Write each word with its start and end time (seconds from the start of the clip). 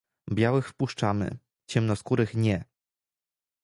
Białych 0.31 0.69
wpuszczamy, 0.69 1.37
ciemnoskórych- 1.67 2.35
nie! 2.35 2.65